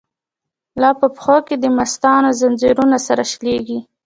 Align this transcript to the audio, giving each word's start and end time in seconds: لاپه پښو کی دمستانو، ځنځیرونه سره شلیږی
لاپه 0.81 1.07
پښو 1.15 1.37
کی 1.47 1.55
دمستانو، 1.65 2.29
ځنځیرونه 2.39 2.97
سره 3.07 3.23
شلیږی 3.31 3.79